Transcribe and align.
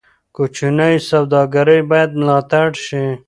کوچني 0.35 0.91
سوداګرۍ 1.09 1.79
باید 1.89 2.11
ملاتړ 2.19 2.67
شي. 2.85 3.05